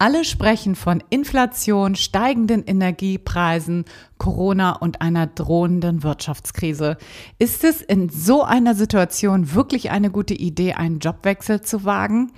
[0.00, 3.84] Alle sprechen von Inflation, steigenden Energiepreisen,
[4.16, 6.98] Corona und einer drohenden Wirtschaftskrise.
[7.40, 12.30] Ist es in so einer Situation wirklich eine gute Idee, einen Jobwechsel zu wagen?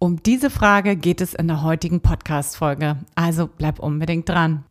[0.00, 2.96] Um diese Frage geht es in der heutigen Podcast-Folge.
[3.14, 4.64] Also bleib unbedingt dran.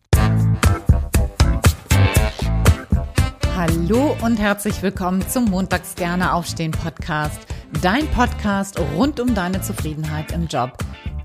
[3.55, 7.39] Hallo und herzlich willkommen zum Montags gerne aufstehen Podcast.
[7.81, 10.77] Dein Podcast rund um deine Zufriedenheit im Job.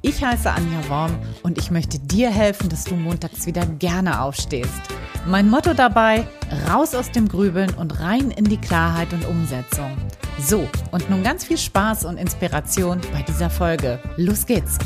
[0.05, 4.72] Ich heiße Anja Worm und ich möchte dir helfen, dass du montags wieder gerne aufstehst.
[5.29, 6.26] Mein Motto dabei,
[6.68, 9.96] raus aus dem Grübeln und rein in die Klarheit und Umsetzung.
[10.40, 14.00] So, und nun ganz viel Spaß und Inspiration bei dieser Folge.
[14.17, 14.76] Los geht's!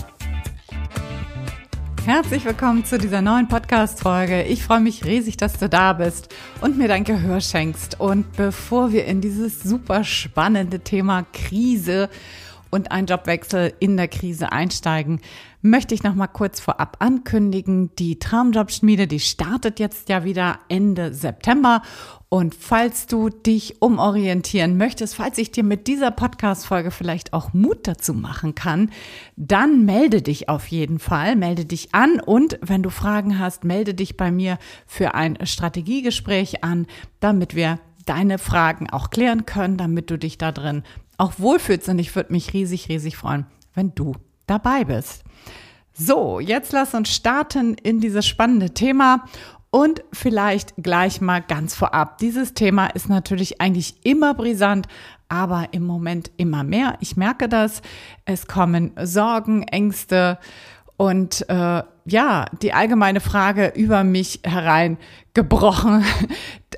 [2.05, 4.43] Herzlich willkommen zu dieser neuen Podcast-Folge.
[4.43, 6.29] Ich freue mich riesig, dass du da bist
[6.61, 7.99] und mir dein Gehör schenkst.
[7.99, 12.11] Und bevor wir in dieses super spannende Thema Krise
[12.71, 15.21] und einen Jobwechsel in der Krise einsteigen,
[15.63, 21.13] möchte ich noch mal kurz vorab ankündigen, die Traumjobschmiede, die startet jetzt ja wieder Ende
[21.13, 21.83] September.
[22.29, 27.53] Und falls du dich umorientieren möchtest, falls ich dir mit dieser Podcast Folge vielleicht auch
[27.53, 28.91] Mut dazu machen kann,
[29.37, 33.95] dann melde dich auf jeden Fall, melde dich an und wenn du Fragen hast, melde
[33.95, 36.87] dich bei mir für ein Strategiegespräch an,
[37.21, 40.83] damit wir deine Fragen auch klären können, damit du dich da drin
[41.19, 41.89] auch wohlfühlst.
[41.89, 44.15] Und ich würde mich riesig, riesig freuen, wenn du
[44.47, 45.25] dabei bist.
[45.93, 49.25] So, jetzt lass uns starten in dieses spannende Thema.
[49.71, 52.19] Und vielleicht gleich mal ganz vorab.
[52.19, 54.87] Dieses Thema ist natürlich eigentlich immer brisant,
[55.29, 56.97] aber im Moment immer mehr.
[57.01, 57.83] Ich merke das.
[58.25, 60.39] Es kommen Sorgen, Ängste
[60.97, 66.05] und äh, ja, die allgemeine Frage über mich hereingebrochen,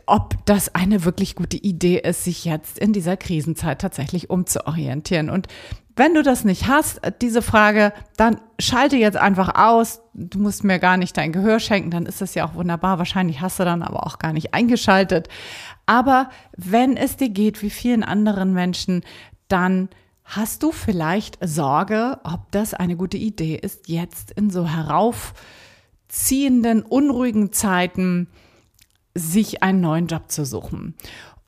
[0.09, 5.31] ob das eine wirklich gute Idee ist, sich jetzt in dieser Krisenzeit tatsächlich umzuorientieren.
[5.31, 5.47] Und
[5.97, 10.01] wenn du das nicht hast, diese Frage, dann schalte jetzt einfach aus.
[10.15, 12.99] Du musst mir gar nicht dein Gehör schenken, dann ist das ja auch wunderbar.
[12.99, 15.29] Wahrscheinlich hast du dann aber auch gar nicht eingeschaltet.
[15.87, 19.03] Aber wenn es dir geht wie vielen anderen Menschen,
[19.49, 19.89] dann
[20.31, 27.51] Hast du vielleicht Sorge, ob das eine gute Idee ist, jetzt in so heraufziehenden, unruhigen
[27.51, 28.29] Zeiten
[29.15, 30.95] sich einen neuen Job zu suchen?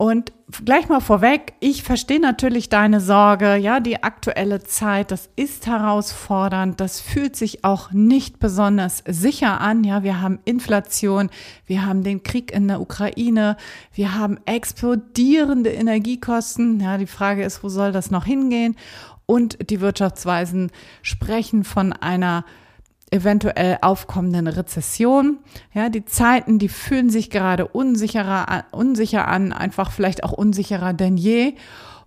[0.01, 0.33] Und
[0.65, 3.57] gleich mal vorweg, ich verstehe natürlich deine Sorge.
[3.57, 6.81] Ja, die aktuelle Zeit, das ist herausfordernd.
[6.81, 9.85] Das fühlt sich auch nicht besonders sicher an.
[9.85, 11.29] Ja, wir haben Inflation,
[11.67, 13.59] wir haben den Krieg in der Ukraine,
[13.93, 16.81] wir haben explodierende Energiekosten.
[16.81, 18.77] Ja, die Frage ist, wo soll das noch hingehen?
[19.27, 20.71] Und die Wirtschaftsweisen
[21.03, 22.47] sprechen von einer
[23.11, 25.39] eventuell aufkommenden Rezession.
[25.75, 31.17] Ja, die Zeiten, die fühlen sich gerade unsicherer, unsicher an, einfach vielleicht auch unsicherer denn
[31.17, 31.55] je.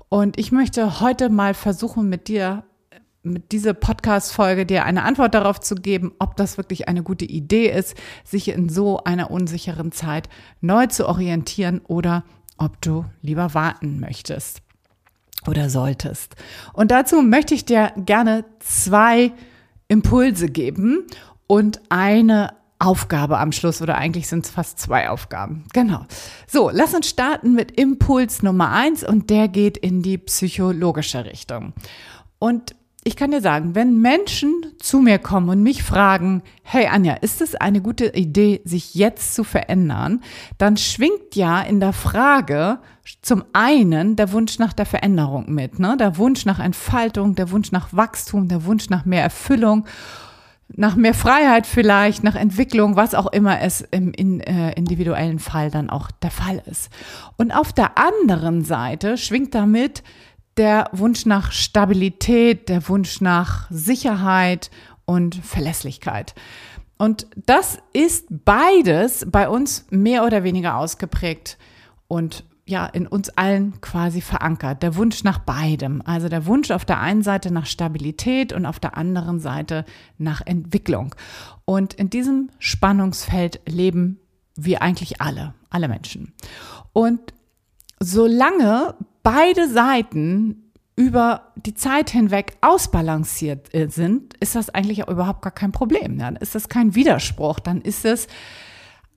[0.09, 2.63] Und ich möchte heute mal versuchen, mit dir,
[3.21, 7.69] mit dieser Podcast-Folge dir eine Antwort darauf zu geben, ob das wirklich eine gute Idee
[7.69, 10.29] ist, sich in so einer unsicheren Zeit
[10.61, 12.23] neu zu orientieren oder
[12.57, 14.61] ob du lieber warten möchtest
[15.47, 16.35] oder solltest.
[16.71, 19.33] Und dazu möchte ich dir gerne zwei
[19.87, 21.05] Impulse geben
[21.47, 25.63] und eine Aufgabe am Schluss oder eigentlich sind es fast zwei Aufgaben.
[25.73, 26.05] Genau.
[26.47, 31.73] So, lass uns starten mit Impuls Nummer eins und der geht in die psychologische Richtung.
[32.39, 37.15] Und ich kann dir sagen, wenn Menschen zu mir kommen und mich fragen, hey Anja,
[37.15, 40.21] ist es eine gute Idee, sich jetzt zu verändern,
[40.57, 42.79] dann schwingt ja in der Frage
[43.21, 45.97] zum einen der Wunsch nach der Veränderung mit, ne?
[45.97, 49.85] der Wunsch nach Entfaltung, der Wunsch nach Wachstum, der Wunsch nach mehr Erfüllung,
[50.75, 55.69] nach mehr Freiheit vielleicht, nach Entwicklung, was auch immer es im in, äh, individuellen Fall
[55.69, 56.89] dann auch der Fall ist.
[57.37, 60.03] Und auf der anderen Seite schwingt damit
[60.57, 64.69] der Wunsch nach Stabilität, der Wunsch nach Sicherheit
[65.05, 66.35] und Verlässlichkeit.
[66.97, 71.57] Und das ist beides bei uns mehr oder weniger ausgeprägt
[72.07, 74.83] und ja, in uns allen quasi verankert.
[74.83, 76.01] Der Wunsch nach beidem.
[76.05, 79.83] Also der Wunsch auf der einen Seite nach Stabilität und auf der anderen Seite
[80.17, 81.13] nach Entwicklung.
[81.65, 84.19] Und in diesem Spannungsfeld leben
[84.55, 86.33] wir eigentlich alle, alle Menschen.
[86.93, 87.19] Und
[87.99, 95.41] solange beide Seiten über die Zeit hinweg ausbalanciert äh, sind, ist das eigentlich auch überhaupt
[95.41, 96.19] gar kein Problem.
[96.19, 98.27] Dann ist das kein Widerspruch, dann ist es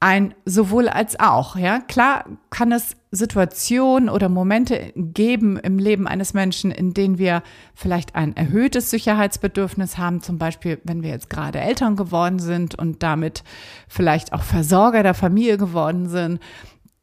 [0.00, 1.56] ein sowohl als auch.
[1.56, 7.42] Ja, klar kann es Situationen oder Momente geben im Leben eines Menschen, in denen wir
[7.74, 13.02] vielleicht ein erhöhtes Sicherheitsbedürfnis haben, zum Beispiel, wenn wir jetzt gerade Eltern geworden sind und
[13.02, 13.42] damit
[13.88, 16.40] vielleicht auch Versorger der Familie geworden sind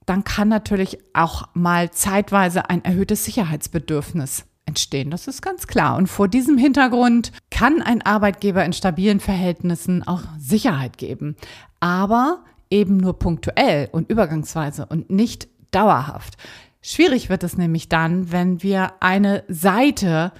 [0.05, 5.11] dann kann natürlich auch mal zeitweise ein erhöhtes Sicherheitsbedürfnis entstehen.
[5.11, 5.97] Das ist ganz klar.
[5.97, 11.35] Und vor diesem Hintergrund kann ein Arbeitgeber in stabilen Verhältnissen auch Sicherheit geben.
[11.79, 16.35] Aber eben nur punktuell und übergangsweise und nicht dauerhaft.
[16.81, 20.31] Schwierig wird es nämlich dann, wenn wir eine Seite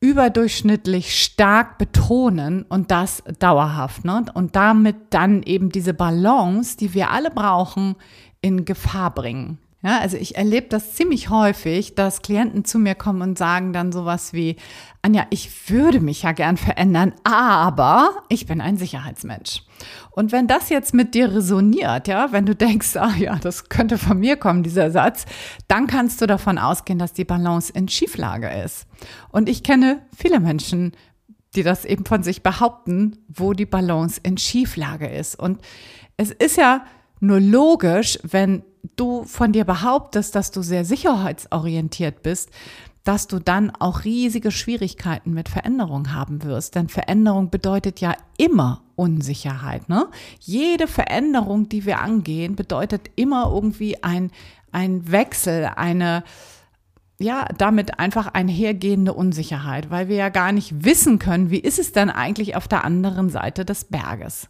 [0.00, 4.04] überdurchschnittlich stark betonen und das dauerhaft.
[4.04, 4.24] Ne?
[4.34, 7.96] Und damit dann eben diese Balance, die wir alle brauchen,
[8.44, 9.58] in Gefahr bringen.
[9.82, 13.90] Ja, also ich erlebe das ziemlich häufig, dass Klienten zu mir kommen und sagen dann
[13.90, 14.56] sowas wie,
[15.00, 19.62] Anja, ich würde mich ja gern verändern, aber ich bin ein Sicherheitsmensch.
[20.10, 23.96] Und wenn das jetzt mit dir resoniert, ja, wenn du denkst, ah ja, das könnte
[23.96, 25.24] von mir kommen, dieser Satz,
[25.68, 28.86] dann kannst du davon ausgehen, dass die Balance in Schieflage ist.
[29.30, 30.92] Und ich kenne viele Menschen,
[31.54, 35.38] die das eben von sich behaupten, wo die Balance in Schieflage ist.
[35.38, 35.60] Und
[36.16, 36.84] es ist ja
[37.20, 38.62] nur logisch, wenn
[38.96, 42.50] du von dir behauptest, dass du sehr sicherheitsorientiert bist,
[43.04, 46.74] dass du dann auch riesige Schwierigkeiten mit Veränderung haben wirst.
[46.74, 49.88] Denn Veränderung bedeutet ja immer Unsicherheit.
[49.88, 50.08] Ne?
[50.40, 54.30] Jede Veränderung, die wir angehen, bedeutet immer irgendwie ein,
[54.72, 56.24] ein Wechsel, eine,
[57.18, 61.92] ja, damit einfach einhergehende Unsicherheit, weil wir ja gar nicht wissen können, wie ist es
[61.92, 64.48] denn eigentlich auf der anderen Seite des Berges.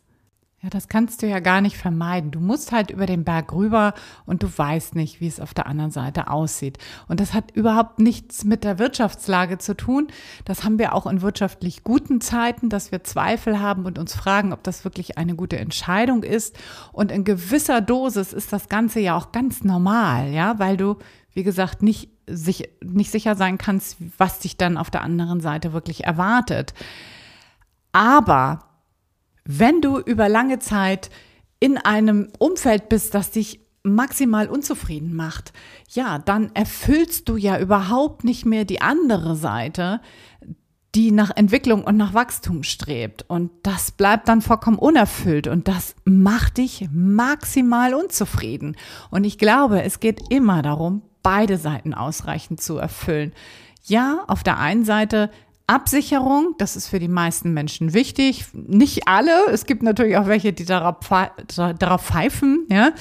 [0.64, 2.30] Ja, das kannst du ja gar nicht vermeiden.
[2.30, 3.92] Du musst halt über den Berg rüber
[4.24, 6.78] und du weißt nicht, wie es auf der anderen Seite aussieht.
[7.06, 10.08] Und das hat überhaupt nichts mit der Wirtschaftslage zu tun.
[10.46, 14.54] Das haben wir auch in wirtschaftlich guten Zeiten, dass wir Zweifel haben und uns fragen,
[14.54, 16.56] ob das wirklich eine gute Entscheidung ist.
[16.92, 20.96] Und in gewisser Dosis ist das Ganze ja auch ganz normal, ja, weil du,
[21.34, 25.74] wie gesagt, nicht, sich, nicht sicher sein kannst, was dich dann auf der anderen Seite
[25.74, 26.72] wirklich erwartet.
[27.92, 28.60] Aber
[29.44, 31.10] wenn du über lange Zeit
[31.60, 35.52] in einem Umfeld bist, das dich maximal unzufrieden macht,
[35.90, 40.00] ja, dann erfüllst du ja überhaupt nicht mehr die andere Seite,
[40.94, 43.24] die nach Entwicklung und nach Wachstum strebt.
[43.28, 48.76] Und das bleibt dann vollkommen unerfüllt und das macht dich maximal unzufrieden.
[49.10, 53.32] Und ich glaube, es geht immer darum, beide Seiten ausreichend zu erfüllen.
[53.82, 55.30] Ja, auf der einen Seite
[55.66, 58.44] Absicherung, das ist für die meisten Menschen wichtig.
[58.52, 59.46] Nicht alle.
[59.50, 62.92] Es gibt natürlich auch welche, die darauf, pfeifen, ja.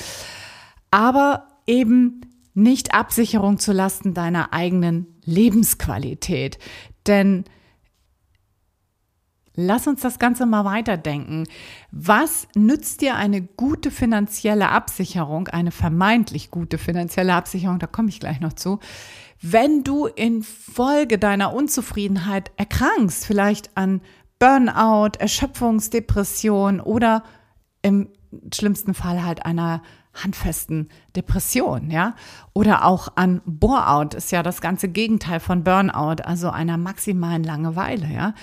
[0.92, 2.22] Aber eben
[2.54, 6.58] nicht Absicherung zu Lasten deiner eigenen Lebensqualität.
[7.08, 7.46] Denn
[9.56, 11.46] Lass uns das Ganze mal weiterdenken.
[11.92, 18.20] Was nützt dir eine gute finanzielle Absicherung, eine vermeintlich gute finanzielle Absicherung, da komme ich
[18.20, 18.80] gleich noch zu,
[19.44, 24.02] wenn du infolge deiner Unzufriedenheit erkrankst, vielleicht an
[24.40, 27.24] Burnout, Erschöpfungsdepression oder
[27.82, 28.08] im
[28.54, 32.16] schlimmsten Fall halt einer handfesten Depression, ja,
[32.54, 38.08] oder auch an Boreout ist ja das ganze Gegenteil von Burnout, also einer maximalen Langeweile,
[38.08, 38.34] ja.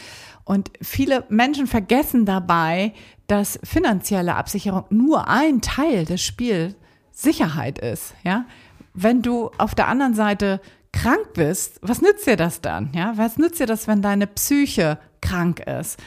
[0.44, 2.92] Und viele Menschen vergessen dabei,
[3.26, 6.74] dass finanzielle Absicherung nur ein Teil des Spiels
[7.10, 8.44] Sicherheit ist, ja.
[8.92, 10.60] Wenn du auf der anderen Seite
[10.92, 12.90] krank bist, was nützt dir das dann?
[12.94, 15.98] Ja, was nützt dir das, wenn deine Psyche krank ist?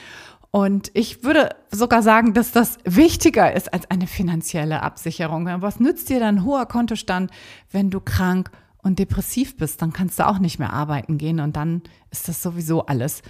[0.51, 5.47] Und ich würde sogar sagen, dass das wichtiger ist als eine finanzielle Absicherung.
[5.61, 7.31] Was nützt dir dann hoher Kontostand,
[7.71, 8.51] wenn du krank
[8.83, 9.81] und depressiv bist?
[9.81, 11.81] Dann kannst du auch nicht mehr arbeiten gehen und dann
[12.11, 13.23] ist das sowieso alles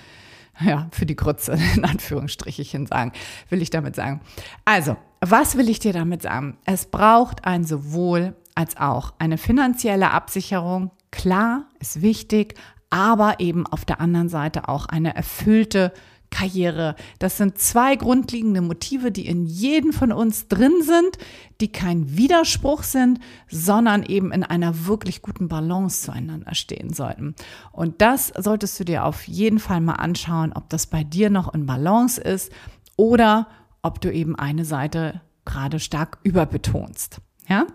[0.59, 3.13] ja, für die Krutze, in Anführungsstrichen sagen,
[3.49, 4.19] will ich damit sagen.
[4.65, 6.57] Also, was will ich dir damit sagen?
[6.65, 9.13] Es braucht ein sowohl als auch.
[9.17, 12.55] Eine finanzielle Absicherung, klar, ist wichtig,
[12.89, 15.93] aber eben auf der anderen Seite auch eine erfüllte
[16.31, 16.95] Karriere.
[17.19, 21.19] Das sind zwei grundlegende Motive, die in jedem von uns drin sind,
[21.61, 27.35] die kein Widerspruch sind, sondern eben in einer wirklich guten Balance zueinander stehen sollten.
[27.71, 31.53] Und das solltest du dir auf jeden Fall mal anschauen, ob das bei dir noch
[31.53, 32.51] in Balance ist
[32.95, 33.47] oder
[33.83, 37.21] ob du eben eine Seite gerade stark überbetonst.
[37.47, 37.67] Ja?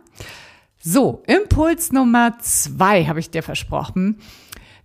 [0.80, 4.18] So, Impuls Nummer zwei habe ich dir versprochen.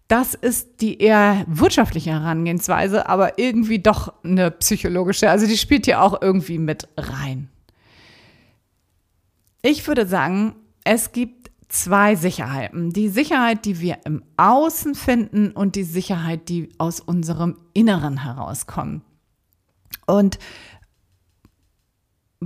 [0.08, 5.30] Das ist die eher wirtschaftliche Herangehensweise, aber irgendwie doch eine psychologische.
[5.30, 7.50] Also die spielt hier auch irgendwie mit rein.
[9.62, 12.92] Ich würde sagen, es gibt zwei Sicherheiten.
[12.92, 19.04] Die Sicherheit, die wir im Außen finden und die Sicherheit, die aus unserem Inneren herauskommt.
[20.06, 20.38] Und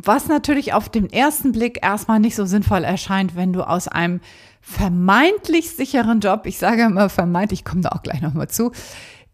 [0.06, 4.20] was natürlich auf den ersten Blick erstmal nicht so sinnvoll erscheint, wenn du aus einem
[4.62, 8.72] vermeintlich sicheren Job, ich sage immer vermeintlich, ich komme da auch gleich nochmal zu,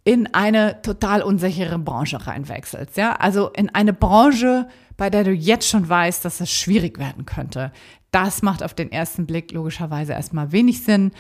[0.04, 2.98] in eine total unsichere Branche reinwechselst.
[2.98, 4.68] Ja, also in eine Branche,
[4.98, 7.72] bei der du jetzt schon weißt, dass es schwierig werden könnte.
[8.12, 11.12] Das macht auf den ersten Blick logischerweise erstmal wenig Sinn.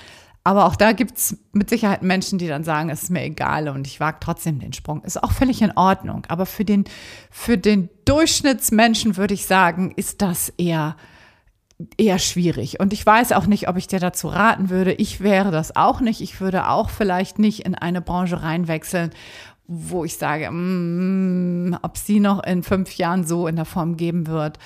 [0.46, 3.88] Aber auch da gibt's mit Sicherheit Menschen, die dann sagen, es ist mir egal und
[3.88, 5.02] ich wage trotzdem den Sprung.
[5.04, 6.26] Ist auch völlig in Ordnung.
[6.28, 6.84] Aber für den,
[7.32, 10.98] für den Durchschnittsmenschen würde ich sagen, ist das eher,
[11.98, 12.82] eher schwierig.
[12.82, 14.94] Und ich weiß auch nicht, ob ich dir dazu raten würde.
[14.94, 16.20] Ich wäre das auch nicht.
[16.20, 19.12] Ich würde auch vielleicht nicht in eine Branche reinwechseln,
[19.66, 24.28] wo ich sage, mm, ob sie noch in fünf Jahren so in der Form geben
[24.28, 24.60] wird,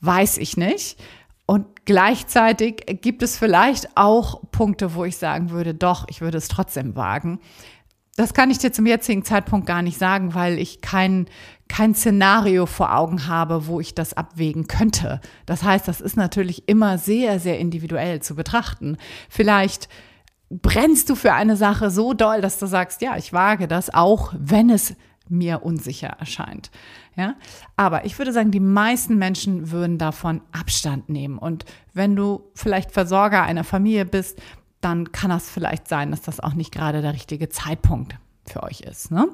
[0.00, 0.98] weiß ich nicht.
[1.46, 6.48] Und gleichzeitig gibt es vielleicht auch Punkte, wo ich sagen würde, doch, ich würde es
[6.48, 7.40] trotzdem wagen.
[8.16, 11.26] Das kann ich dir zum jetzigen Zeitpunkt gar nicht sagen, weil ich kein,
[11.68, 15.20] kein Szenario vor Augen habe, wo ich das abwägen könnte.
[15.46, 18.98] Das heißt, das ist natürlich immer sehr, sehr individuell zu betrachten.
[19.30, 19.88] Vielleicht
[20.50, 24.34] brennst du für eine Sache so doll, dass du sagst, ja, ich wage das, auch
[24.36, 24.94] wenn es
[25.32, 26.70] mir unsicher erscheint.
[27.16, 27.34] Ja,
[27.76, 31.38] aber ich würde sagen, die meisten Menschen würden davon Abstand nehmen.
[31.38, 34.40] Und wenn du vielleicht Versorger einer Familie bist,
[34.80, 38.80] dann kann das vielleicht sein, dass das auch nicht gerade der richtige Zeitpunkt für euch
[38.80, 39.10] ist.
[39.10, 39.28] Ne?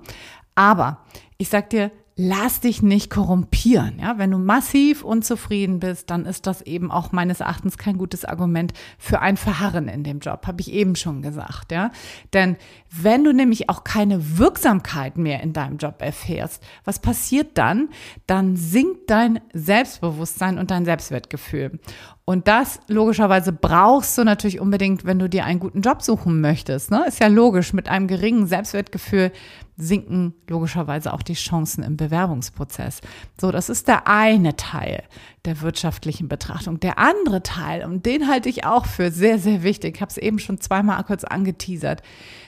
[0.54, 1.04] Aber
[1.38, 1.90] ich sag dir,
[2.20, 4.00] lass dich nicht korrumpieren.
[4.00, 8.24] Ja, wenn du massiv unzufrieden bist, dann ist das eben auch meines Erachtens kein gutes
[8.24, 11.70] Argument für ein Verharren in dem Job, habe ich eben schon gesagt.
[11.70, 11.92] Ja,
[12.32, 12.56] denn
[12.90, 17.90] wenn du nämlich auch keine Wirksamkeit mehr in deinem Job erfährst, was passiert dann?
[18.26, 21.78] Dann sinkt dein Selbstbewusstsein und dein Selbstwertgefühl.
[22.24, 26.90] Und das logischerweise brauchst du natürlich unbedingt, wenn du dir einen guten Job suchen möchtest.
[26.90, 27.04] Ne?
[27.06, 29.32] Ist ja logisch, mit einem geringen Selbstwertgefühl
[29.78, 33.00] sinken logischerweise auch die Chancen im Bewerbungsprozess.
[33.40, 35.04] So, das ist der eine Teil
[35.48, 36.78] der wirtschaftlichen Betrachtung.
[36.78, 40.18] Der andere Teil, und den halte ich auch für sehr, sehr wichtig, ich habe es
[40.18, 42.02] eben schon zweimal kurz angeteasert,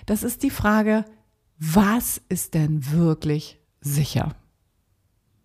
[0.05, 1.07] das ist die Frage,
[1.59, 4.35] was ist denn wirklich sicher?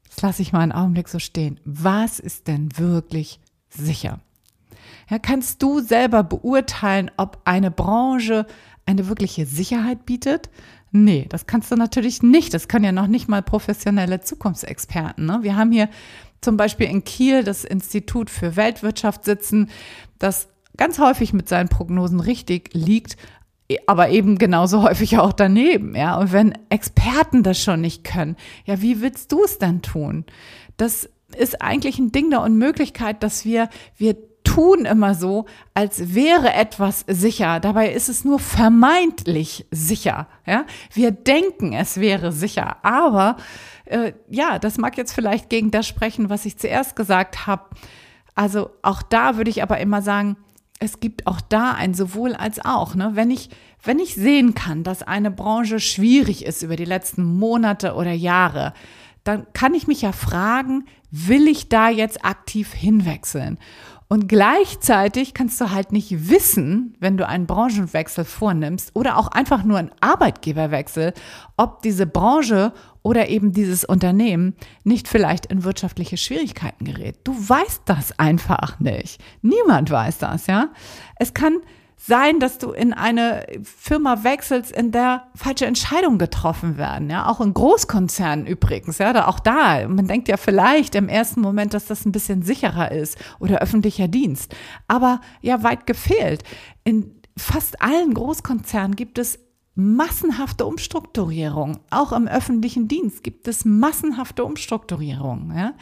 [0.09, 1.59] Das lasse ich mal einen Augenblick so stehen.
[1.63, 4.19] Was ist denn wirklich sicher?
[5.09, 8.45] Ja, kannst du selber beurteilen, ob eine Branche
[8.85, 10.49] eine wirkliche Sicherheit bietet?
[10.91, 12.53] Nee, das kannst du natürlich nicht.
[12.53, 15.25] Das können ja noch nicht mal professionelle Zukunftsexperten.
[15.25, 15.39] Ne?
[15.41, 15.89] Wir haben hier
[16.45, 19.69] zum Beispiel in Kiel das Institut für Weltwirtschaft sitzen,
[20.19, 20.47] das
[20.77, 23.17] ganz häufig mit seinen Prognosen richtig liegt,
[23.87, 26.17] aber eben genauso häufig auch daneben, ja.
[26.17, 30.25] Und wenn Experten das schon nicht können, ja, wie willst du es dann tun?
[30.77, 34.15] Das ist eigentlich ein Ding der Unmöglichkeit, dass wir, wir
[34.55, 37.59] tun immer so, als wäre etwas sicher.
[37.59, 40.27] Dabei ist es nur vermeintlich sicher.
[40.45, 40.65] Ja?
[40.93, 42.77] Wir denken, es wäre sicher.
[42.83, 43.35] Aber
[43.83, 47.63] äh, ja, das mag jetzt vielleicht gegen das sprechen, was ich zuerst gesagt habe.
[48.33, 50.37] Also auch da würde ich aber immer sagen,
[50.79, 52.95] es gibt auch da ein sowohl als auch.
[52.95, 53.11] Ne?
[53.13, 53.49] Wenn, ich,
[53.83, 58.73] wenn ich sehen kann, dass eine Branche schwierig ist über die letzten Monate oder Jahre,
[59.25, 63.57] dann kann ich mich ja fragen, will ich da jetzt aktiv hinwechseln?
[64.07, 69.63] Und gleichzeitig kannst du halt nicht wissen, wenn du einen Branchenwechsel vornimmst oder auch einfach
[69.63, 71.13] nur einen Arbeitgeberwechsel,
[71.57, 72.71] ob diese Branche
[73.01, 77.17] oder eben dieses Unternehmen nicht vielleicht in wirtschaftliche Schwierigkeiten gerät.
[77.23, 79.19] Du weißt das einfach nicht.
[79.41, 80.69] Niemand weiß das, ja.
[81.17, 81.61] Es kann
[81.97, 87.09] sein, dass du in eine Firma wechselst, in der falsche Entscheidungen getroffen werden.
[87.09, 88.97] Ja, auch in Großkonzernen übrigens.
[88.97, 89.87] Ja, auch da.
[89.87, 94.07] Man denkt ja vielleicht im ersten Moment, dass das ein bisschen sicherer ist oder öffentlicher
[94.07, 94.55] Dienst.
[94.87, 96.43] Aber ja, weit gefehlt.
[96.83, 99.39] In fast allen Großkonzernen gibt es
[99.75, 101.79] massenhafte Umstrukturierung.
[101.89, 105.53] Auch im öffentlichen Dienst gibt es massenhafte Umstrukturierung.
[105.55, 105.73] Ja?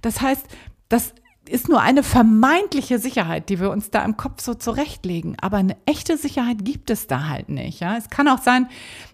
[0.00, 0.46] Das heißt,
[0.88, 1.14] das
[1.48, 5.36] ist nur eine vermeintliche Sicherheit, die wir uns da im Kopf so zurechtlegen.
[5.40, 7.80] Aber eine echte Sicherheit gibt es da halt nicht.
[7.80, 7.96] Ja?
[7.96, 8.68] Es kann auch sein,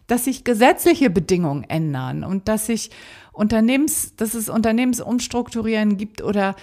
[0.07, 2.91] dass sich gesetzliche Bedingungen ändern und dass sich
[3.33, 6.57] Unternehmens, dass es Unternehmensumstrukturieren gibt oder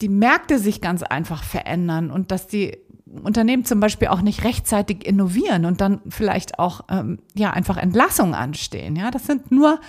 [0.00, 2.78] die Märkte sich ganz einfach verändern und dass die
[3.22, 8.34] Unternehmen zum Beispiel auch nicht rechtzeitig innovieren und dann vielleicht auch ähm, ja einfach Entlassungen
[8.34, 8.96] anstehen.
[8.96, 9.80] Ja, das sind nur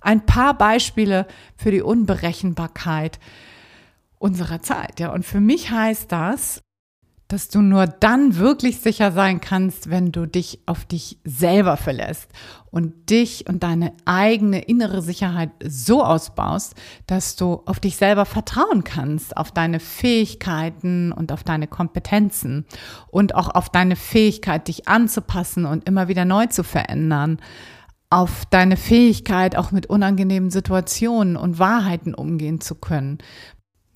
[0.00, 3.18] ein paar Beispiele für die Unberechenbarkeit
[4.20, 5.00] unserer Zeit.
[5.00, 6.62] Ja, und für mich heißt das,
[7.26, 12.28] dass du nur dann wirklich sicher sein kannst, wenn du dich auf dich selber verlässt
[12.70, 16.74] und dich und deine eigene innere Sicherheit so ausbaust,
[17.06, 22.66] dass du auf dich selber vertrauen kannst, auf deine Fähigkeiten und auf deine Kompetenzen
[23.08, 27.38] und auch auf deine Fähigkeit, dich anzupassen und immer wieder neu zu verändern,
[28.10, 33.18] auf deine Fähigkeit, auch mit unangenehmen Situationen und Wahrheiten umgehen zu können,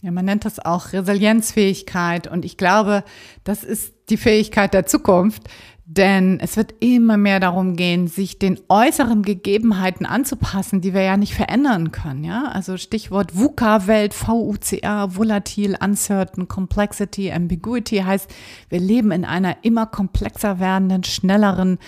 [0.05, 3.05] Ja, man nennt das auch Resilienzfähigkeit und ich glaube,
[3.43, 5.45] das ist die Fähigkeit der Zukunft,
[5.87, 11.17] denn es wird immer mehr darum gehen, sich den äußeren Gegebenheiten anzupassen, die wir ja
[11.17, 12.23] nicht verändern können.
[12.23, 18.31] Ja, also Stichwort VUCA-Welt, V-U-C-A, volatil, uncertain, complexity, ambiguity heißt,
[18.69, 21.79] wir leben in einer immer komplexer werdenden, schnelleren,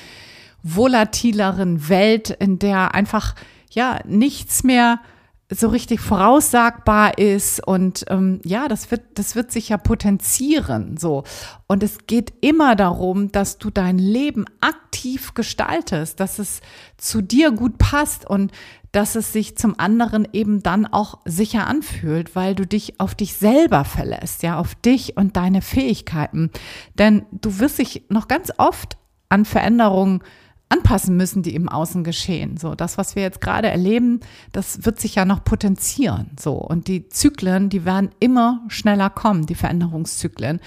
[0.62, 3.34] volatileren Welt, in der einfach
[3.72, 5.00] ja nichts mehr
[5.48, 11.22] so richtig voraussagbar ist und ähm, ja, das wird, das wird sich ja potenzieren so.
[11.68, 16.62] Und es geht immer darum, dass du dein Leben aktiv gestaltest, dass es
[16.96, 18.50] zu dir gut passt und
[18.90, 23.34] dass es sich zum anderen eben dann auch sicher anfühlt, weil du dich auf dich
[23.34, 26.50] selber verlässt, ja, auf dich und deine Fähigkeiten.
[26.94, 28.96] Denn du wirst dich noch ganz oft
[29.28, 30.22] an Veränderungen
[30.68, 32.56] anpassen müssen, die im Außen geschehen.
[32.56, 34.20] So, das, was wir jetzt gerade erleben,
[34.52, 36.30] das wird sich ja noch potenzieren.
[36.38, 40.60] So, und die Zyklen, die werden immer schneller kommen, die Veränderungszyklen.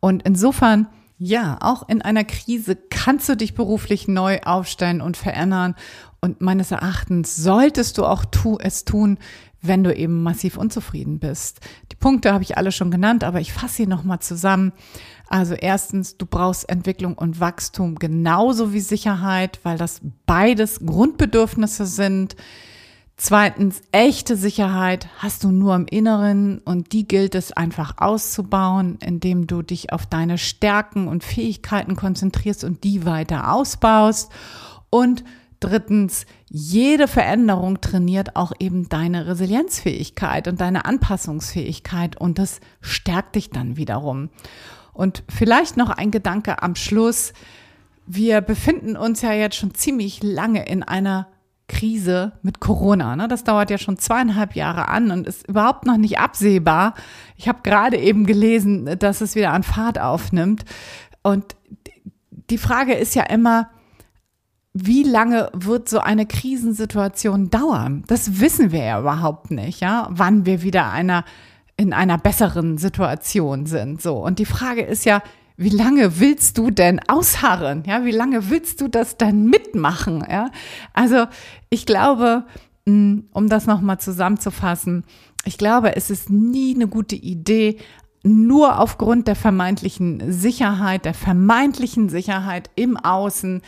[0.00, 0.88] Und insofern,
[1.18, 5.74] ja, auch in einer Krise kannst du dich beruflich neu aufstellen und verändern.
[6.20, 9.18] Und meines Erachtens solltest du auch tu, es tun,
[9.66, 11.60] wenn du eben massiv unzufrieden bist.
[11.92, 14.72] Die Punkte habe ich alle schon genannt, aber ich fasse sie nochmal zusammen.
[15.28, 22.36] Also erstens, du brauchst Entwicklung und Wachstum genauso wie Sicherheit, weil das beides Grundbedürfnisse sind.
[23.18, 29.46] Zweitens, echte Sicherheit hast du nur im Inneren und die gilt es einfach auszubauen, indem
[29.46, 34.30] du dich auf deine Stärken und Fähigkeiten konzentrierst und die weiter ausbaust.
[34.90, 35.24] Und
[35.60, 43.50] drittens, jede Veränderung trainiert auch eben deine Resilienzfähigkeit und deine Anpassungsfähigkeit und das stärkt dich
[43.50, 44.30] dann wiederum.
[44.92, 47.32] Und vielleicht noch ein Gedanke am Schluss.
[48.06, 51.28] Wir befinden uns ja jetzt schon ziemlich lange in einer
[51.68, 53.16] Krise mit Corona.
[53.16, 53.28] Ne?
[53.28, 56.94] Das dauert ja schon zweieinhalb Jahre an und ist überhaupt noch nicht absehbar.
[57.36, 60.64] Ich habe gerade eben gelesen, dass es wieder an Fahrt aufnimmt.
[61.22, 61.56] Und
[62.50, 63.68] die Frage ist ja immer,
[64.78, 68.04] wie lange wird so eine Krisensituation dauern?
[68.08, 71.24] Das wissen wir ja überhaupt nicht, ja, wann wir wieder einer
[71.78, 74.00] in einer besseren Situation sind.
[74.00, 74.16] So.
[74.16, 75.22] Und die Frage ist ja,
[75.56, 77.84] wie lange willst du denn ausharren?
[77.86, 80.24] Ja, wie lange willst du das dann mitmachen?
[80.28, 80.50] Ja,
[80.92, 81.26] also
[81.70, 82.44] ich glaube,
[82.86, 85.04] mm, um das nochmal zusammenzufassen,
[85.44, 87.78] ich glaube, es ist nie eine gute Idee,
[88.22, 93.62] nur aufgrund der vermeintlichen Sicherheit, der vermeintlichen Sicherheit im Außen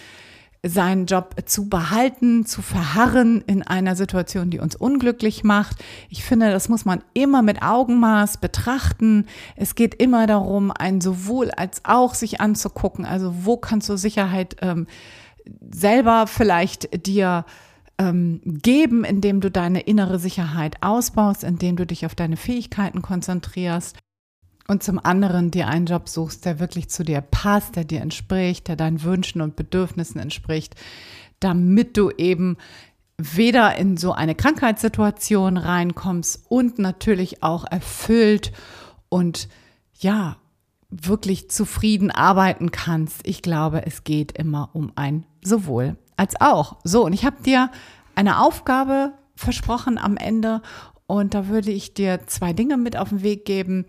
[0.65, 5.77] seinen Job zu behalten, zu verharren in einer Situation, die uns unglücklich macht.
[6.09, 9.27] Ich finde, das muss man immer mit Augenmaß betrachten.
[9.57, 13.05] Es geht immer darum, ein sowohl als auch sich anzugucken.
[13.05, 14.87] Also wo kannst du Sicherheit ähm,
[15.71, 17.45] selber vielleicht dir
[17.99, 23.97] ähm, geben, indem du deine innere Sicherheit ausbaust, indem du dich auf deine Fähigkeiten konzentrierst
[24.69, 28.69] und zum anderen dir einen Job suchst, der wirklich zu dir passt, der dir entspricht,
[28.69, 30.75] der deinen Wünschen und Bedürfnissen entspricht,
[31.41, 32.57] damit du eben
[33.17, 38.53] weder in so eine Krankheitssituation reinkommst und natürlich auch erfüllt
[39.09, 39.49] und
[39.99, 40.37] ja,
[40.91, 43.27] wirklich zufrieden arbeiten kannst.
[43.27, 46.77] Ich glaube, es geht immer um ein sowohl als auch.
[46.85, 47.71] So, und ich habe dir
[48.15, 50.63] eine Aufgabe versprochen am Ende
[51.07, 53.87] und da würde ich dir zwei Dinge mit auf den Weg geben.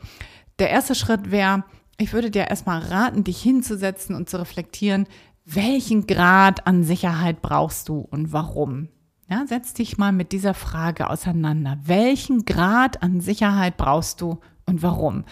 [0.60, 1.64] Der erste Schritt wäre,
[1.98, 5.08] ich würde dir erstmal raten, dich hinzusetzen und zu reflektieren,
[5.46, 8.90] welchen Grad an Sicherheit brauchst du und warum?
[9.30, 11.78] Ja, setz dich mal mit dieser Frage auseinander.
[11.84, 15.24] Welchen Grad an Sicherheit brauchst du und warum?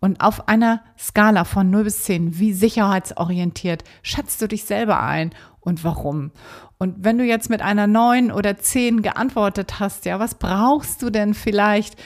[0.00, 5.34] Und auf einer Skala von 0 bis 10, wie sicherheitsorientiert schätzt du dich selber ein
[5.60, 6.30] und warum?
[6.78, 11.10] Und wenn du jetzt mit einer 9 oder 10 geantwortet hast, ja, was brauchst du
[11.10, 11.96] denn vielleicht,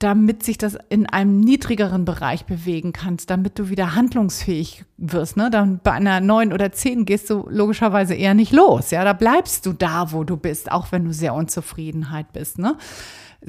[0.00, 5.36] damit sich das in einem niedrigeren Bereich bewegen kannst, damit du wieder handlungsfähig wirst.
[5.36, 5.50] Ne?
[5.50, 8.90] Dann bei einer neun oder zehn gehst du logischerweise eher nicht los.
[8.90, 12.58] Ja, da bleibst du da, wo du bist, auch wenn du sehr Unzufriedenheit bist.
[12.58, 12.78] Ne?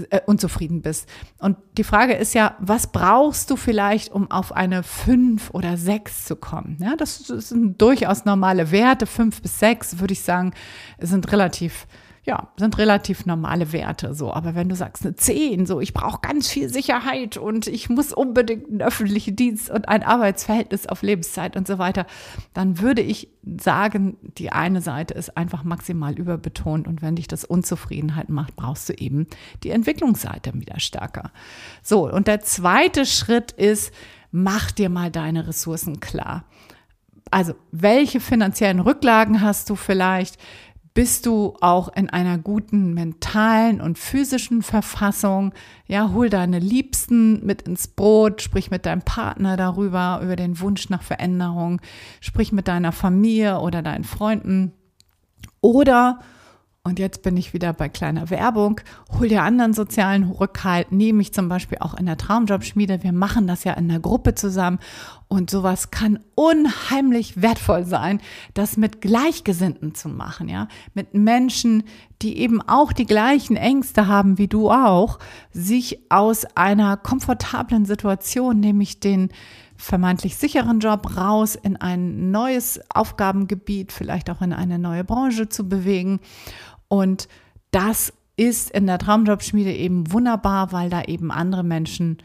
[0.09, 1.07] Äh, unzufrieden bist.
[1.39, 6.25] Und die Frage ist ja, was brauchst du vielleicht, um auf eine fünf oder sechs
[6.25, 6.77] zu kommen?
[6.81, 9.05] Ja, das sind durchaus normale Werte.
[9.05, 10.53] Fünf bis sechs, würde ich sagen,
[10.99, 11.87] sind relativ
[12.23, 14.31] ja, sind relativ normale Werte so.
[14.31, 18.13] Aber wenn du sagst eine 10, so ich brauche ganz viel Sicherheit und ich muss
[18.13, 22.05] unbedingt einen öffentlichen Dienst und ein Arbeitsverhältnis auf Lebenszeit und so weiter,
[22.53, 23.29] dann würde ich
[23.59, 28.87] sagen, die eine Seite ist einfach maximal überbetont und wenn dich das Unzufriedenheit macht, brauchst
[28.89, 29.25] du eben
[29.63, 31.31] die Entwicklungsseite wieder stärker.
[31.81, 33.91] So, und der zweite Schritt ist,
[34.31, 36.45] mach dir mal deine Ressourcen klar.
[37.31, 40.37] Also, welche finanziellen Rücklagen hast du vielleicht?
[40.93, 45.53] Bist du auch in einer guten mentalen und physischen Verfassung?
[45.87, 50.89] Ja, hol deine Liebsten mit ins Brot, sprich mit deinem Partner darüber, über den Wunsch
[50.89, 51.79] nach Veränderung,
[52.19, 54.73] sprich mit deiner Familie oder deinen Freunden.
[55.61, 56.19] Oder
[56.83, 58.81] und jetzt bin ich wieder bei kleiner Werbung.
[59.19, 63.03] Hol dir anderen sozialen Rückhalt, nehme ich zum Beispiel auch in der Traumjobschmiede.
[63.03, 64.79] Wir machen das ja in der Gruppe zusammen.
[65.27, 68.19] Und sowas kann unheimlich wertvoll sein,
[68.55, 70.67] das mit Gleichgesinnten zu machen, ja.
[70.95, 71.83] Mit Menschen,
[72.23, 75.19] die eben auch die gleichen Ängste haben wie du auch,
[75.51, 79.29] sich aus einer komfortablen Situation, nämlich den
[79.77, 85.67] vermeintlich sicheren Job raus in ein neues Aufgabengebiet, vielleicht auch in eine neue Branche zu
[85.67, 86.19] bewegen
[86.91, 87.29] und
[87.71, 92.17] das ist in der Traumjobschmiede eben wunderbar, weil da eben andere Menschen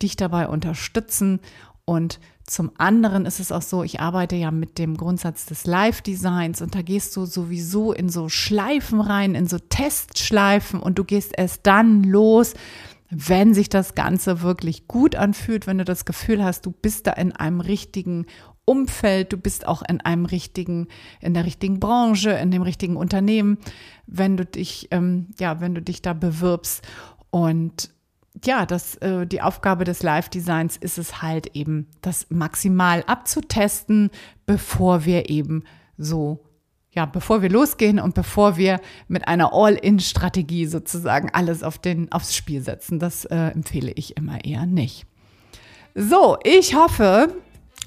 [0.00, 1.40] dich dabei unterstützen.
[1.84, 6.62] Und zum anderen ist es auch so, ich arbeite ja mit dem Grundsatz des Live-Designs
[6.62, 11.32] und da gehst du sowieso in so Schleifen rein, in so Testschleifen und du gehst
[11.36, 12.54] erst dann los,
[13.10, 17.12] wenn sich das Ganze wirklich gut anfühlt, wenn du das Gefühl hast, du bist da
[17.14, 18.26] in einem richtigen
[18.64, 20.88] Umfeld, du bist auch in einem richtigen,
[21.20, 23.58] in der richtigen Branche, in dem richtigen Unternehmen,
[24.06, 26.82] wenn du dich, ähm, ja, wenn du dich da bewirbst.
[27.30, 27.90] Und
[28.44, 34.10] ja, das, äh, die Aufgabe des Live-Designs ist es halt eben, das maximal abzutesten,
[34.46, 35.64] bevor wir eben
[35.98, 36.44] so
[36.94, 42.36] ja, bevor wir losgehen und bevor wir mit einer All-in-Strategie sozusagen alles auf den, aufs
[42.36, 42.98] Spiel setzen.
[42.98, 45.06] Das äh, empfehle ich immer eher nicht.
[45.94, 47.34] So, ich hoffe,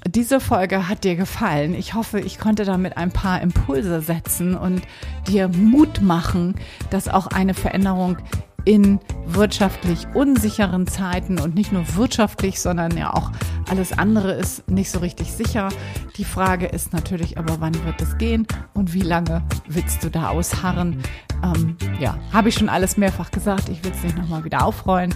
[0.08, 1.74] diese Folge hat dir gefallen.
[1.74, 4.82] Ich hoffe, ich konnte damit ein paar Impulse setzen und
[5.28, 6.54] dir Mut machen,
[6.90, 8.18] dass auch eine Veränderung
[8.64, 13.30] in wirtschaftlich unsicheren Zeiten und nicht nur wirtschaftlich, sondern ja auch
[13.70, 15.68] alles andere ist nicht so richtig sicher.
[16.16, 20.28] Die Frage ist natürlich aber, wann wird es gehen und wie lange willst du da
[20.28, 21.00] ausharren?
[21.44, 23.68] Ähm, ja, habe ich schon alles mehrfach gesagt.
[23.68, 25.14] Ich will es nicht nochmal wieder aufrollen.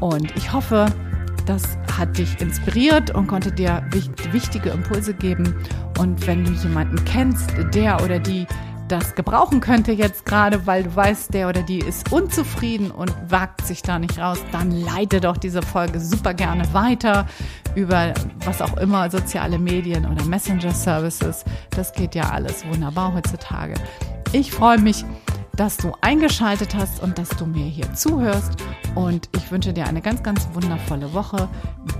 [0.00, 0.86] Und ich hoffe,
[1.50, 3.82] das hat dich inspiriert und konnte dir
[4.30, 5.56] wichtige Impulse geben.
[5.98, 8.46] Und wenn du jemanden kennst, der oder die
[8.86, 13.66] das gebrauchen könnte jetzt gerade, weil du weißt, der oder die ist unzufrieden und wagt
[13.66, 17.26] sich da nicht raus, dann leite doch diese Folge super gerne weiter
[17.74, 21.44] über was auch immer, soziale Medien oder Messenger-Services.
[21.70, 23.74] Das geht ja alles wunderbar heutzutage.
[24.30, 25.04] Ich freue mich,
[25.56, 28.52] dass du eingeschaltet hast und dass du mir hier zuhörst.
[28.94, 31.48] Und ich wünsche dir eine ganz, ganz wundervolle Woche.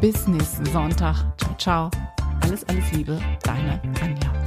[0.00, 1.16] Bis nächsten Sonntag.
[1.36, 1.90] Ciao, ciao.
[2.42, 4.39] Alles, alles Liebe, deine Anja.